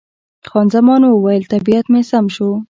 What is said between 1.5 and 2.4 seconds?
طبیعت مې سم